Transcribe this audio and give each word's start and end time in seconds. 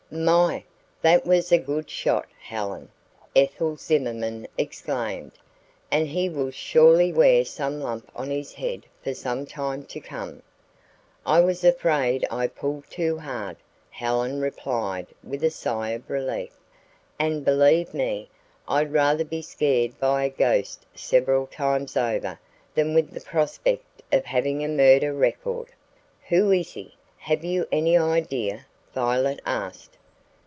"My! 0.13 0.65
that 1.01 1.25
was 1.25 1.53
a 1.53 1.57
good 1.57 1.89
shot, 1.89 2.27
Helen," 2.37 2.89
Ethel 3.33 3.77
Zimmerman 3.77 4.45
exclaimed. 4.57 5.31
"And 5.89 6.05
he 6.05 6.27
will 6.27 6.51
surely 6.51 7.13
wear 7.13 7.45
some 7.45 7.79
lump 7.79 8.11
on 8.13 8.29
his 8.29 8.53
head 8.55 8.85
for 9.01 9.13
some 9.13 9.45
time 9.45 9.85
to 9.85 10.01
come." 10.01 10.43
"I 11.25 11.39
was 11.39 11.63
afraid 11.63 12.27
I 12.29 12.47
pulled 12.47 12.89
too 12.89 13.19
hard," 13.19 13.55
Helen 13.89 14.41
replied 14.41 15.07
with 15.23 15.45
a 15.45 15.49
sigh 15.49 15.91
of 15.91 16.09
relief; 16.09 16.57
"and, 17.17 17.45
believe 17.45 17.93
me, 17.93 18.29
I'd 18.67 18.91
rather 18.91 19.23
be 19.23 19.41
scared 19.41 19.97
by 19.97 20.25
a 20.25 20.29
ghost 20.29 20.85
several 20.93 21.47
times 21.47 21.95
over 21.95 22.37
than 22.75 22.93
with 22.93 23.11
the 23.11 23.21
prospect 23.21 24.01
of 24.11 24.25
having 24.25 24.61
a 24.61 24.67
murder 24.67 25.13
record." 25.13 25.69
"Who 26.27 26.51
is 26.51 26.73
he? 26.73 26.95
have 27.15 27.45
you 27.45 27.65
any 27.71 27.97
idea?" 27.97 28.65
Violet 28.93 29.41
asked. 29.45 29.97